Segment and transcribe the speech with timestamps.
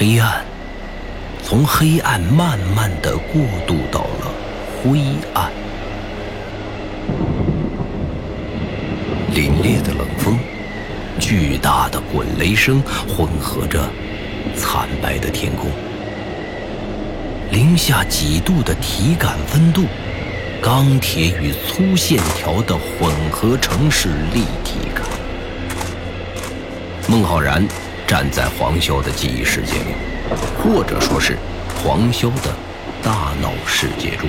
[0.00, 0.44] 黑暗
[1.42, 4.30] 从黑暗慢慢的过渡到了
[4.80, 5.00] 灰
[5.34, 5.50] 暗，
[9.34, 10.38] 凛冽的冷风，
[11.18, 13.90] 巨大的滚雷声混合着
[14.54, 15.68] 惨白的天空，
[17.50, 19.86] 零下几度的体感温度，
[20.62, 25.04] 钢铁与粗线条的混合城市立体感。
[27.08, 27.66] 孟浩然
[28.08, 29.94] 站在黄潇的记忆世界里，
[30.56, 31.36] 或者说是
[31.76, 32.50] 黄潇的
[33.02, 34.26] 大脑世界中。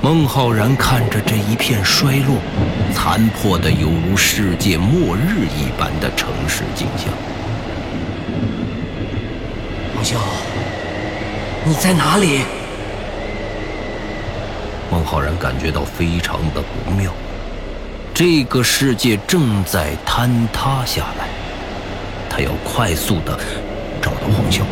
[0.00, 2.38] 孟浩然看着这一片衰落、
[2.94, 7.12] 残破的犹如世界末日一般的城市景象。
[9.94, 10.16] 黄潇，
[11.66, 12.40] 你在哪里？
[14.90, 17.12] 孟浩然感觉到非常的不妙。
[18.14, 21.28] 这个世界正在坍塌下来，
[22.32, 23.38] 他要快速的
[24.00, 24.62] 找到黄修，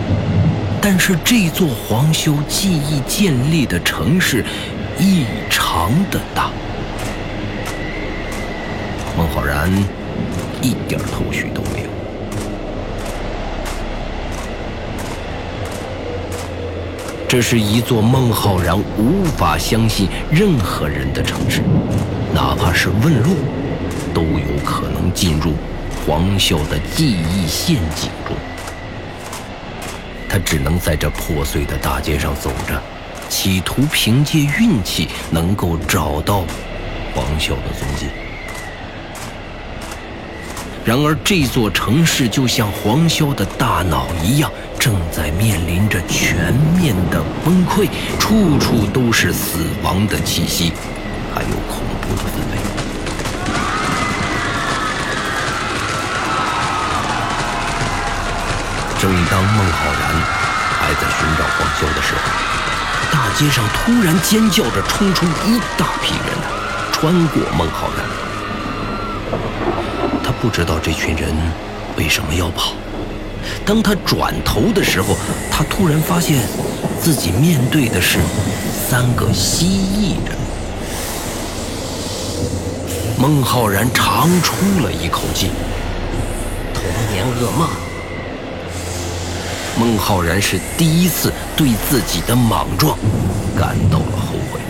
[0.81, 4.43] 但是这座黄修记忆建立的城市
[4.99, 6.51] 异常的大，
[9.15, 9.71] 孟浩然
[10.63, 11.91] 一点头绪都没有。
[17.29, 21.61] 这是一座孟浩然无法相信任何人的城市。
[22.35, 23.37] 哪怕是问路，
[24.15, 25.53] 都有可能进入
[26.07, 28.37] 黄潇的记忆陷阱中。
[30.29, 32.81] 他只能在这破碎的大街上走着，
[33.29, 36.45] 企图凭借运气能够找到
[37.15, 38.07] 黄潇的踪迹。
[40.85, 47.87] 然而，这座城市就像黄潇的大脑一样，正在面临着全面的崩溃，
[48.19, 50.73] 处处都是死亡的气息，
[51.35, 52.15] 还有恐怖。
[52.17, 52.40] 的
[59.01, 60.13] 正当孟浩然
[60.79, 62.21] 还在寻找黄潇的时候，
[63.11, 66.37] 大街上突然尖叫着冲出一大批人，
[66.93, 68.05] 穿过孟浩然。
[70.23, 71.35] 他不知道这群人
[71.97, 72.75] 为什么要跑。
[73.65, 75.17] 当他转头的时候，
[75.51, 76.47] 他突然发现
[77.01, 78.19] 自己面对的是
[78.87, 80.37] 三个蜥蜴人。
[83.19, 85.51] 孟浩然长出了一口气。
[86.75, 87.67] 童年噩梦。
[89.81, 92.99] 孟浩然是第一次对自己的莽撞
[93.59, 94.61] 感到了后悔。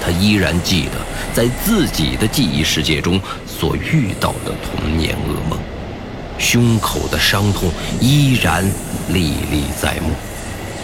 [0.00, 0.92] 他依然记得
[1.34, 5.58] 在自己的记忆世界中所遇到的童年噩梦，
[6.38, 7.68] 胸口的伤痛
[8.00, 8.64] 依然
[9.08, 10.12] 历历在目。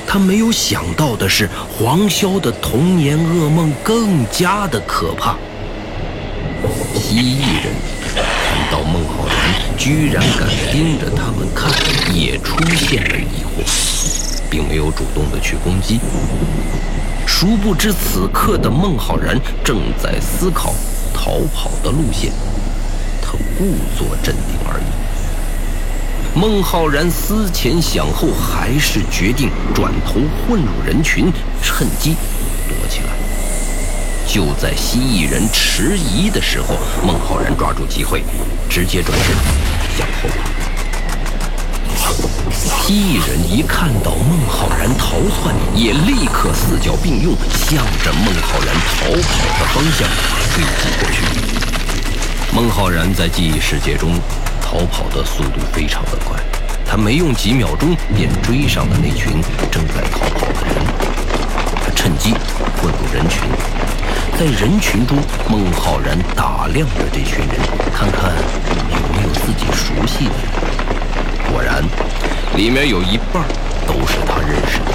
[0.05, 5.37] 他没有想到的是，黄潇的童年噩梦更加的可怕。
[6.97, 7.73] 蜥蜴人
[9.83, 11.69] 居然敢盯着他们看，
[12.15, 13.67] 也出现了疑惑，
[14.49, 15.99] 并没有主动的去攻击。
[17.27, 20.73] 殊不知，此刻的孟浩然正在思考
[21.13, 22.31] 逃跑的路线，
[23.21, 26.39] 他故作镇定而已。
[26.39, 32.15] 孟浩然思前想后，还是决定转头混入人群，趁机
[32.69, 33.22] 躲起来。
[34.33, 38.25] 就在蜥蜴人迟疑的时候，孟浩然抓住机会，
[38.67, 39.37] 直接转身
[39.95, 40.37] 向后跑。
[42.59, 49.21] 蜥蜴人一看到孟浩然逃窜，也立刻四脚并用，向着孟浩然逃跑
[49.59, 50.09] 的方向
[50.55, 51.23] 追击过去。
[52.55, 54.19] 孟浩然在记忆世界中
[54.63, 56.43] 逃跑的速度非常的快，
[56.87, 60.75] 他没用几秒钟便追上了那群正在逃跑的人，
[61.85, 62.33] 他趁机
[62.81, 63.43] 混入人群。
[64.39, 65.17] 在人群中，
[65.49, 67.61] 孟浩然打量着这群人，
[67.95, 68.33] 看看
[68.91, 71.53] 有没有自己熟悉的人。
[71.53, 71.85] 果然，
[72.57, 73.43] 里面有一半
[73.87, 74.91] 都是他认识的。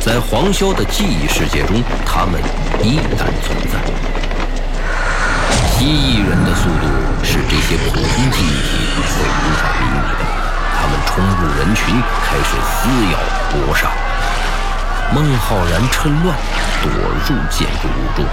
[0.00, 2.40] 在黄潇的记忆世界中，他们
[2.82, 3.78] 依然存在。
[5.70, 6.88] 蜥蜴人的速度
[7.22, 8.72] 是这些普通记忆体
[9.06, 10.24] 所无法比拟的。
[10.74, 11.94] 他们冲入人群，
[12.24, 13.18] 开始撕咬
[13.52, 13.92] 搏杀。
[15.14, 16.36] 孟浩然趁乱
[16.82, 18.24] 躲入建筑物中，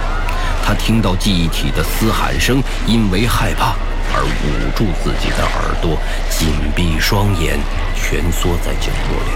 [0.64, 3.74] 他听到记忆体的嘶喊声，因为害怕
[4.12, 5.98] 而捂住自己的耳朵，
[6.28, 7.58] 紧闭双眼，
[7.96, 9.30] 蜷缩在角落里。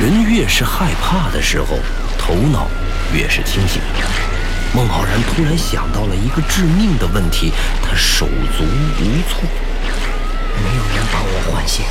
[0.00, 1.78] 人越是害怕的时候，
[2.18, 2.68] 头脑
[3.12, 3.80] 越是清醒。
[4.74, 8.26] 孟浩然突然想到了一个致命的问题，他手
[8.56, 9.42] 足无措。
[10.62, 11.84] 没有人把我唤醒。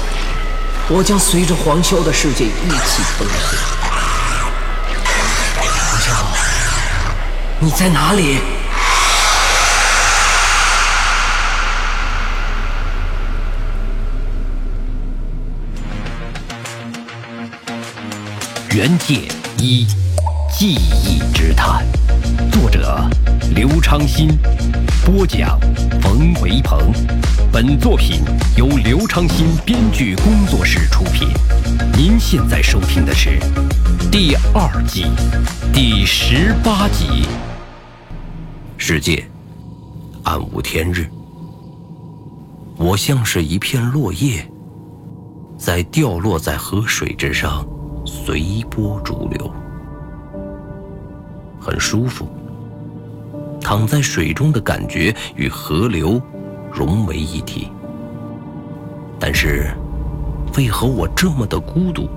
[0.88, 3.58] 我将随着黄潇的世界一起崩溃
[5.58, 6.12] 黄潇
[7.60, 8.40] 你在哪里？
[18.70, 19.28] 原界
[19.58, 19.88] 一
[20.54, 21.84] 记忆之谈。
[22.52, 23.10] 作者
[23.56, 24.38] 刘昌新。
[25.06, 25.60] 播讲
[26.02, 26.92] 冯维鹏。
[27.54, 28.22] 本作品
[28.58, 31.30] 由刘昌新编剧工作室出品。
[31.96, 33.38] 您现在收听的是
[34.12, 35.06] 第二季
[35.72, 37.28] 第十八集。
[38.78, 39.24] 世界
[40.24, 41.08] 暗无天日，
[42.76, 44.44] 我像是一片落叶，
[45.56, 47.64] 在掉落在河水之上，
[48.08, 49.54] 随波逐流。
[51.60, 52.28] 很舒服，
[53.68, 56.22] 躺在水中的感觉与河流
[56.72, 57.72] 融为一体。
[59.20, 59.72] 但是，
[60.56, 62.08] 为何我这么的孤独？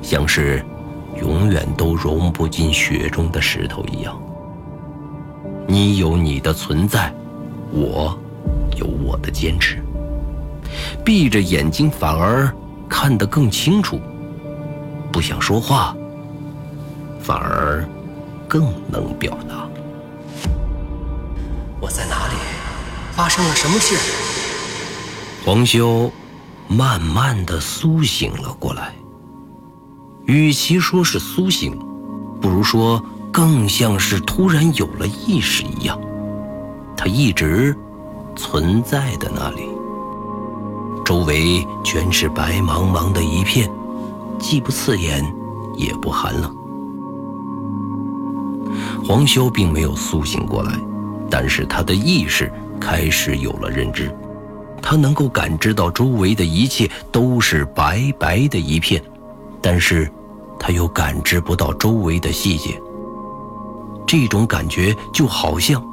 [0.00, 0.64] 像是
[1.20, 4.18] 永远都融不进雪中的石头一样。
[5.66, 7.12] 你有你的存在，
[7.70, 8.18] 我
[8.76, 9.78] 有我的坚持。
[11.04, 12.50] 闭着眼睛反而
[12.88, 14.00] 看得更清楚，
[15.12, 15.94] 不想说话。
[17.20, 17.86] 反而
[18.54, 19.68] 更能表达。
[21.80, 22.34] 我在哪里？
[23.10, 23.96] 发生了什么事？
[25.44, 26.08] 黄修
[26.68, 28.94] 慢慢的苏醒了过来。
[30.26, 31.76] 与其说是苏醒，
[32.40, 36.00] 不如说更像是突然有了意识一样。
[36.96, 37.76] 他一直
[38.36, 39.68] 存在的那里，
[41.04, 43.68] 周围全是白茫茫的一片，
[44.38, 45.24] 既不刺眼，
[45.74, 46.56] 也不寒冷。
[49.06, 50.72] 黄修并没有苏醒过来，
[51.30, 54.10] 但是他的意识开始有了认知，
[54.80, 59.02] 他能够感知到周围的一切都是白白的一片，
[59.60, 60.10] 但是
[60.58, 62.80] 他又感知不到周围的细节。
[64.06, 65.84] 这种感觉就好像，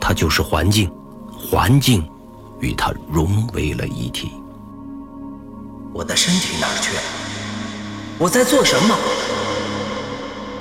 [0.00, 0.90] 他就是环境，
[1.30, 2.02] 环境
[2.60, 4.32] 与他融为了一体。
[5.92, 7.02] 我的身体哪儿去了？
[8.18, 8.96] 我在做什么？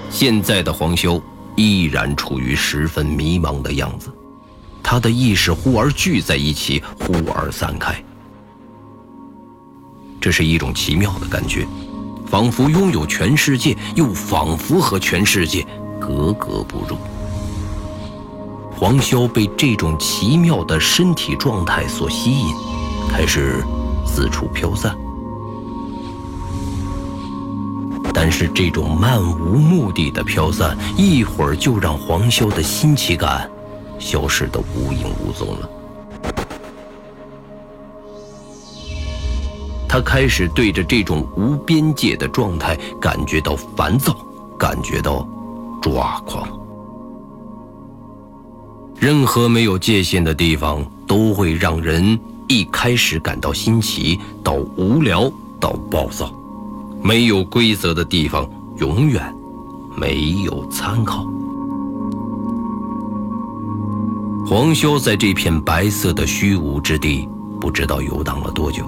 [0.09, 1.21] 现在的黄修。
[1.55, 4.11] 依然处于十分迷茫的样子，
[4.81, 8.03] 他的意识忽而聚在一起，忽而散开。
[10.19, 11.67] 这是一种奇妙的感觉，
[12.25, 15.65] 仿佛拥有全世界，又仿佛和全世界
[15.99, 16.97] 格格不入。
[18.75, 22.55] 黄潇被这种奇妙的身体状态所吸引，
[23.09, 23.63] 开始
[24.05, 24.97] 四处飘散。
[28.25, 33.51] 但是这种漫无目的的飘散，一会儿就让黄潇的新奇感
[33.99, 35.69] 消失得无影无踪了。
[39.89, 44.15] 他开始对着这种无边界的状态感觉到烦躁，
[44.57, 45.27] 感觉到
[45.81, 46.47] 抓狂。
[48.95, 52.17] 任何没有界限的地方，都会让人
[52.47, 55.29] 一开始感到新奇，到无聊，
[55.59, 56.33] 到暴躁。
[57.03, 59.21] 没有规则的地方，永远
[59.97, 61.25] 没有参考。
[64.47, 67.27] 黄潇在这片白色的虚无之地，
[67.59, 68.85] 不知道游荡了多久，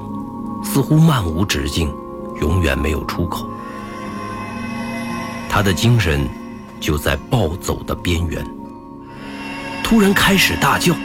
[0.63, 1.93] 似乎漫无止境，
[2.39, 3.45] 永远没有出口。
[5.49, 6.25] 他的精神
[6.79, 8.45] 就在暴走的边缘，
[9.83, 10.95] 突然开始大叫，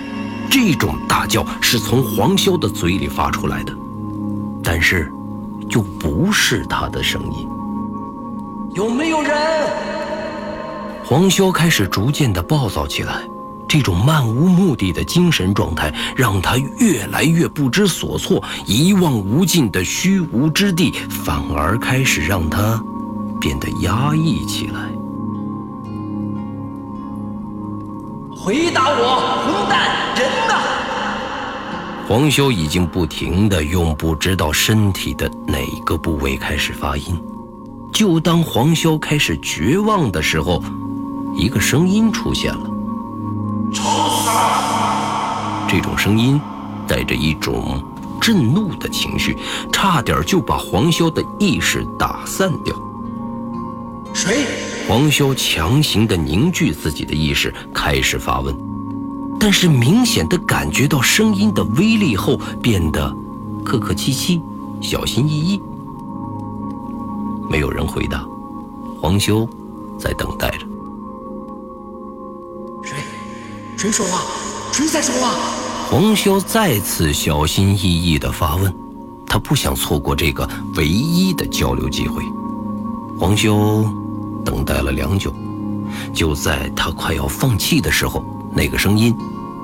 [0.49, 3.77] 这种大叫是从黄潇的嘴里发出来的，
[4.63, 5.13] 但是。
[5.71, 7.49] 就不是他的声音。
[8.75, 9.33] 有没有人？
[11.05, 13.23] 黄潇开始逐渐的暴躁起来，
[13.69, 22.81] 这种漫无目的的精神状态让他越来越不知所措，一望无尽的虚无之地反而开始让他
[23.41, 24.81] 变得压抑起来。
[28.37, 30.15] 回答我，混蛋！
[30.17, 30.55] 人呢？
[32.11, 37.17] 黄修已经不停地用不知道身体的哪个部位开始发音。
[37.93, 40.61] 就当黄潇开始绝望的时候，
[41.37, 42.69] 一个声音出现了。
[43.73, 45.69] 臭死了！
[45.69, 46.41] 这种声音
[46.85, 47.81] 带着一种
[48.21, 49.37] 震怒的情绪，
[49.71, 52.75] 差点就把黄潇的意识打散掉。
[54.13, 54.47] 谁？
[54.89, 58.70] 黄潇强行的凝聚自己的意识，开始发问。
[59.41, 63.17] 但是明显的感觉到声音的威力后，变得
[63.65, 64.41] 客客气气、
[64.83, 65.61] 小心翼翼。
[67.49, 68.23] 没有人回答，
[69.01, 69.49] 黄修
[69.99, 70.67] 在等待着。
[72.85, 72.99] 谁？
[73.79, 74.21] 谁说话？
[74.73, 75.35] 谁在说话？
[75.89, 78.73] 黄修再次小心翼翼地发问，
[79.27, 82.23] 他不想错过这个唯一的交流机会。
[83.19, 83.85] 黄修
[84.45, 85.35] 等待了良久，
[86.13, 88.23] 就在他快要放弃的时候。
[88.53, 89.17] 那个声音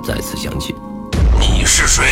[0.03, 0.75] 再次响起
[1.41, 2.05] ：“你是谁？”“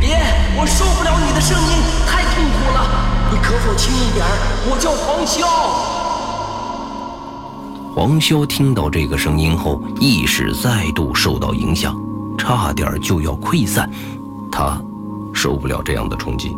[0.00, 0.16] 别别，
[0.58, 4.24] 我受不了你的声音，太痛苦了。”你可否轻一点？
[4.70, 5.44] 我叫黄潇。
[7.94, 11.94] 黄潇听到这个声音后，意识再度受到影响，
[12.38, 13.90] 差点就要溃散。
[14.50, 14.80] 他
[15.34, 16.56] 受不了这样的冲击，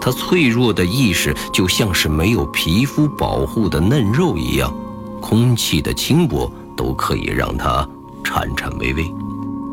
[0.00, 4.72] 他脆弱的意识就像是没有皮肤保护的嫩肉一样，
[5.20, 6.50] 空气的轻薄
[6.82, 7.88] 都可以让他
[8.24, 9.14] 颤颤巍巍。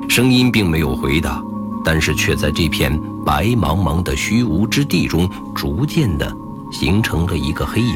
[0.07, 1.43] 声音并没有回答，
[1.83, 6.31] 但是却在这片白茫茫的虚无之地中，逐渐的
[6.71, 7.95] 形成了一个黑影。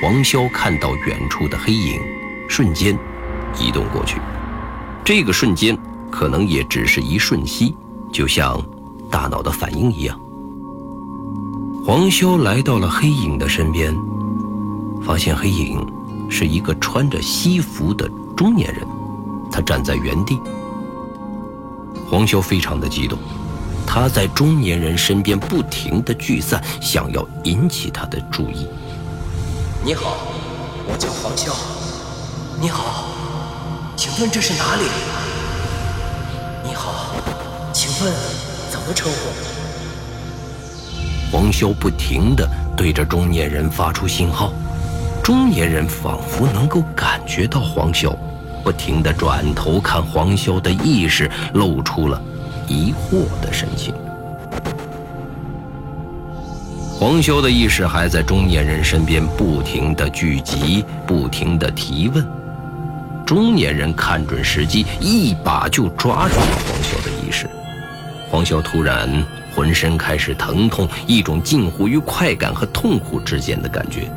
[0.00, 2.00] 黄潇看到远处的黑影，
[2.48, 2.98] 瞬间
[3.60, 4.18] 移动过去。
[5.04, 5.76] 这个瞬间
[6.10, 7.76] 可能也只是一瞬息，
[8.10, 8.58] 就像
[9.10, 10.18] 大脑的反应一样。
[11.84, 13.94] 黄潇来到了黑影的身边，
[15.02, 15.86] 发现黑影
[16.36, 18.84] 是一个穿着西服的中年人。
[19.52, 20.36] 他站在原地，
[22.10, 23.16] 黄潇非常的激动，
[23.86, 28.66] 他在中年人身边不停的聚散，想要引起他的注意。
[29.84, 30.16] 你好，
[30.88, 31.52] 我叫黄潇。
[32.60, 33.04] 你好，
[33.94, 34.82] 请问这是哪里？
[36.64, 37.14] 你好，
[37.72, 38.12] 请问
[38.72, 39.30] 怎么称呼？
[41.30, 42.44] 黄潇不停的
[42.76, 44.52] 对着中年人发出信号，
[45.24, 48.14] 中年人仿佛能够感觉到黄潇。
[48.62, 52.20] 不停地转头看黄潇的意识，露出了
[52.68, 53.94] 疑惑的神情。
[56.98, 62.26] 黄潇的意识还在中年人身边不停地聚集，不停地提问。
[63.24, 67.48] 中年人看准时机，一把就抓住了黄潇的意识。
[68.30, 69.08] 黄潇突然
[69.54, 74.10] 浑身开始疼痛，一种近乎于快感和痛苦之间的感觉。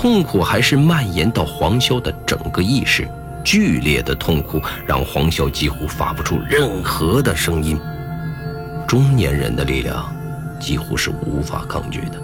[0.00, 3.08] 痛苦还是蔓延到黄潇的整个意识。
[3.42, 7.76] 剧烈的痛苦让黄潇几乎发不出任何的声音。
[8.86, 10.14] 中年人的力量
[10.60, 12.22] 几乎是无法抗拒的。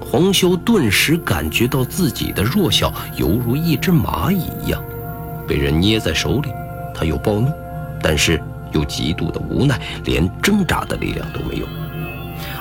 [0.00, 4.82] 黄潇顿时感觉到自己的弱小，犹如一只蚂蚁一样，
[5.46, 6.50] 被人捏在手里。
[6.92, 7.48] 他又暴怒，
[8.02, 11.66] 但是又极度的无奈，连挣扎的力量都没有。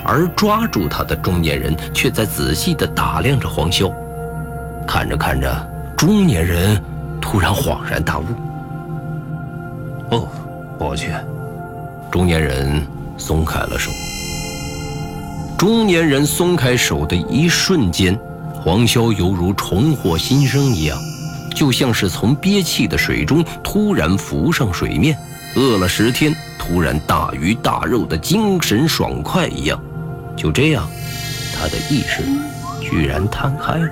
[0.05, 3.91] 而抓住他的中年人却在仔细地打量着黄潇，
[4.87, 5.67] 看着看着，
[5.97, 6.81] 中年人。
[7.25, 8.25] 突然恍然大悟。
[10.09, 10.27] 哦，
[10.77, 11.25] 抱歉。
[12.11, 12.85] 中年人
[13.17, 13.89] 松开了手。
[15.57, 18.19] 中年人松开手的一瞬间，
[18.53, 20.97] 黄潇犹如重获新生一样，
[21.55, 25.17] 就像是从憋气的水中突然浮上水面，
[25.55, 29.81] 饿了十天突然大鱼大肉的精神爽快一样。
[30.35, 30.87] 就这样，
[31.55, 32.23] 他的意识
[32.81, 33.89] 居然摊开了。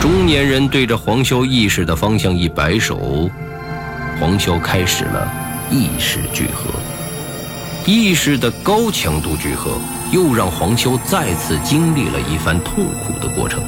[0.00, 3.30] 中年人对着黄潇意识的方向一摆手，
[4.20, 5.28] 黄潇开始了
[5.70, 6.70] 意识聚合。
[7.86, 9.78] 意识的高强度聚合，
[10.10, 13.62] 又让黄潇再次经历了一番痛苦的过程，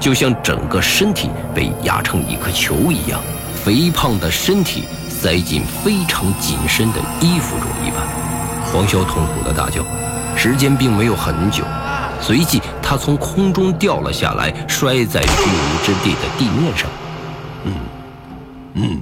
[0.00, 3.20] 就像整个身体被压成一颗球一样，
[3.54, 8.31] 肥胖的身体塞进非常紧身的衣服中一般。
[8.72, 9.84] 黄潇痛苦的大叫，
[10.34, 11.62] 时间并没有很久。
[12.22, 16.88] 随即，他从空中掉了下来，摔在虚无之地的地面上。
[17.64, 17.74] 嗯，
[18.74, 19.00] 嗯，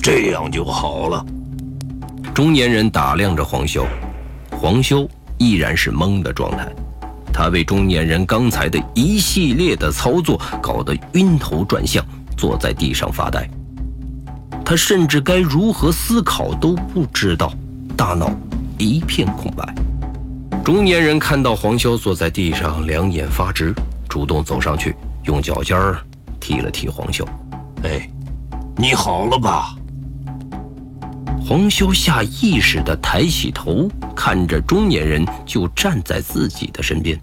[0.00, 1.26] 这样就好了。
[2.32, 3.84] 中年人打量着黄潇，
[4.52, 5.08] 黄潇
[5.38, 6.68] 依然是懵的状态。
[7.32, 12.04] 他被中年人刚才的一系列的操作搞得晕头转向，
[12.36, 13.48] 坐在地上发呆。
[14.64, 17.52] 他甚至该如何思考都不知道，
[17.96, 18.30] 大脑
[18.78, 19.74] 一片空白。
[20.64, 23.74] 中年人看到黄潇坐在地上，两眼发直，
[24.08, 25.98] 主动走上去，用脚尖儿
[26.40, 27.24] 踢了踢黄潇。
[27.82, 28.08] 哎，
[28.76, 29.74] 你好了吧？
[31.46, 37.20] 黄潇下意识地抬起头，看着中年人就站在自己的身边，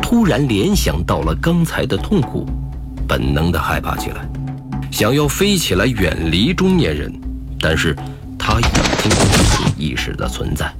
[0.00, 2.46] 突然联想到了刚才的痛苦，
[3.06, 4.26] 本能地害怕起来，
[4.90, 7.12] 想要飞起来远离中年人，
[7.60, 7.94] 但是
[8.38, 9.10] 他已经
[9.82, 10.72] 意识的存在。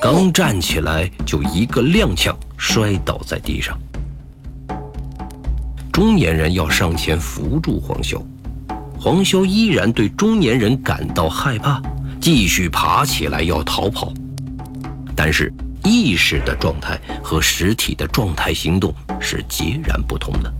[0.00, 3.76] 刚站起来，就一个踉跄，摔倒在地上。
[5.92, 8.22] 中年人要上前扶住黄潇，
[8.98, 11.82] 黄潇依然对中年人感到害怕，
[12.20, 14.12] 继续爬起来要逃跑。
[15.16, 15.52] 但是
[15.84, 20.52] 意识的状态和实体的状态行动是截然不同的。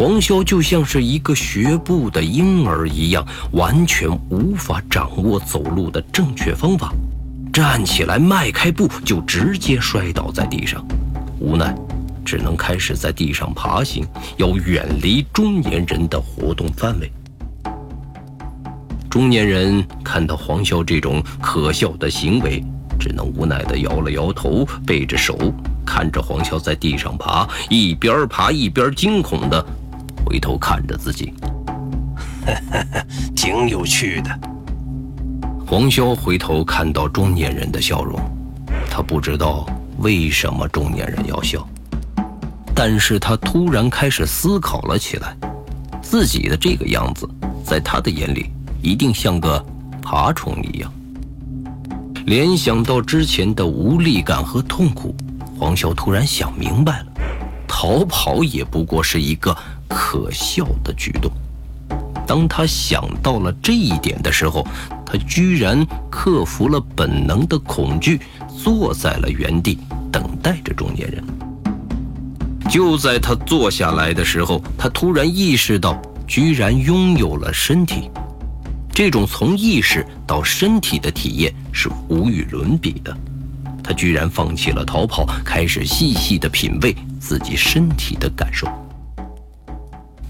[0.00, 6.90] 黄潇就像是一个学步的婴儿一样，完全无法掌握走路的正确方法。
[7.52, 10.82] 站起来，迈开步就直接摔倒在地上，
[11.38, 11.76] 无奈，
[12.24, 14.02] 只能开始在地上爬行，
[14.38, 17.12] 要远离中年人的活动范围。
[19.10, 22.64] 中年人看到黄潇这种可笑的行为，
[22.98, 25.36] 只能无奈地摇了摇头，背着手
[25.84, 29.66] 看着黄潇在地上爬，一边爬一边惊恐地
[30.24, 31.32] 回头看着自己，
[33.36, 34.40] 挺有趣的。
[35.66, 38.18] 黄潇回头看到中年人的笑容，
[38.90, 39.66] 他不知道
[39.98, 41.66] 为什么中年人要笑，
[42.74, 45.36] 但是他突然开始思考了起来，
[46.02, 47.28] 自己的这个样子，
[47.64, 48.50] 在他的眼里。
[48.82, 49.62] 一定像个
[50.00, 50.90] 爬虫一样。
[52.24, 55.14] 联想到之前的无力感和痛苦，
[55.58, 57.06] 黄潇突然想明白了：
[57.68, 59.54] 逃跑也不过是一个
[60.10, 61.30] 可笑的举动。
[62.26, 64.66] 当他想到了这一点的时候，
[65.06, 68.20] 他居然克服了本能的恐惧，
[68.60, 69.78] 坐在了原地，
[70.10, 71.22] 等待着中年人。
[72.68, 78.10] 就在他坐下来的时候，他突然意识到，居然拥有了身体。
[78.92, 83.16] 这种从意识到身体的体验是无与伦比的。
[83.80, 88.66] 他居然放弃了逃跑，开始细细的品味自己身体的感受。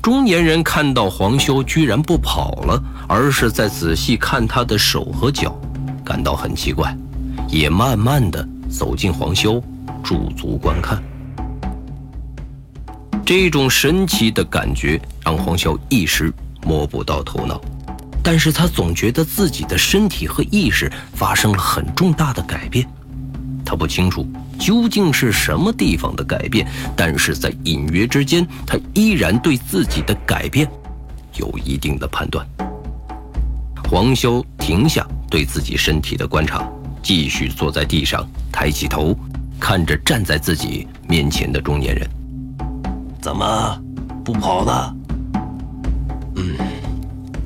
[0.02, 5.54] 中年人看到黄修居然不跑了，而是在仔细看他的手和脚，
[6.02, 6.97] 感到很奇怪，
[7.49, 9.62] 也慢慢的走进黄修，
[10.02, 11.02] 驻足观看。
[13.26, 16.33] 这种神奇的感觉让黄潇一时
[16.64, 17.61] 摸不到头脑。
[18.23, 22.87] 但是他总觉得自己的身体和意识发生了很重大的改变，
[23.64, 24.26] 他不清楚
[24.61, 26.64] 究竟是什么地方的改变，
[26.95, 30.71] 但是在隐约之间，他依然对自己的改变
[31.37, 32.47] 有一定的判断。
[33.88, 36.62] 黄修停下对自己身体的观察，
[37.02, 39.17] 继续坐在地上，抬起头
[39.59, 42.09] 看着站在自己面前的中年人，
[43.21, 43.83] 怎么
[44.23, 44.95] 不跑了
[46.37, 46.55] ？”“嗯？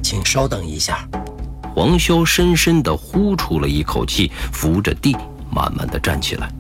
[0.02, 1.08] 请稍等一下，
[1.74, 5.16] 黄潇深深地呼出了一口气，扶着地，
[5.50, 6.52] 慢慢地站起来，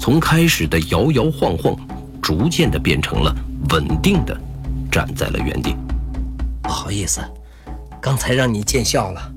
[0.00, 1.76] 从开始的摇摇晃晃，
[2.22, 3.36] 逐渐的变成了
[3.68, 4.34] 稳定的
[4.90, 5.76] 站在了原地。
[6.62, 7.20] 不好意思，
[8.00, 9.32] 刚才让你见笑了。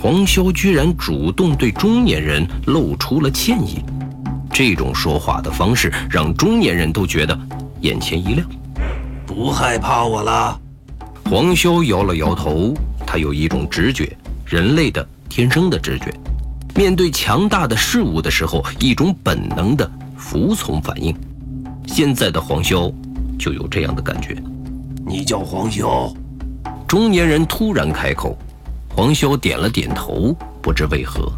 [0.00, 3.84] 黄潇居然主动对中年人露出了歉意，
[4.50, 7.38] 这种说话的方式让中年人都觉得
[7.82, 8.48] 眼前一亮。
[9.26, 10.58] 不害怕我了。
[11.30, 12.72] 黄潇摇了摇头，
[13.06, 14.16] 他有一种直觉，
[14.46, 16.10] 人类的天生的直觉，
[16.76, 21.14] 面对强大的事物的时候，一种本能的服从反应。
[21.86, 22.92] 现在的黄潇
[23.38, 24.36] 就有这样的感觉。
[25.06, 26.12] 你叫黄潇？
[26.88, 28.36] 中年人突然开口，
[28.94, 30.36] 黄潇点了点头。
[30.60, 31.30] 不知为何，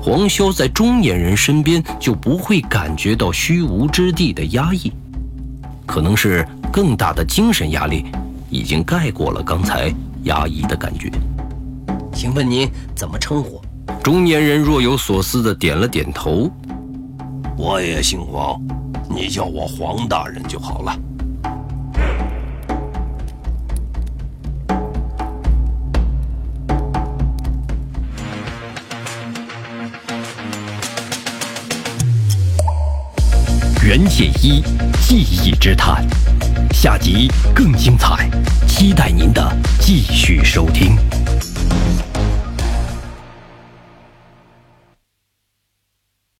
[0.00, 4.92] 黄潇在中年人身边就不会感觉到虚无之地的压抑，
[5.84, 8.06] 可能是更大的精神压力。
[8.48, 9.92] 已经盖过了刚才
[10.24, 11.10] 压抑的感觉。
[12.12, 13.60] 请问您怎么称呼？
[14.02, 16.50] 中年人若有所思的点了点头。
[17.56, 18.60] 我也姓黄，
[19.08, 20.98] 你叫我黄大人就好了。
[33.84, 34.64] 袁解一，
[35.06, 36.04] 记忆之谈。
[36.72, 38.28] 下集更精彩，
[38.66, 40.96] 期待您的继续收听。